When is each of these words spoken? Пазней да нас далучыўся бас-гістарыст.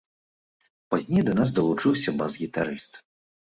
Пазней 0.95 1.23
да 1.29 1.37
нас 1.41 1.49
далучыўся 1.59 2.17
бас-гістарыст. 2.25 3.03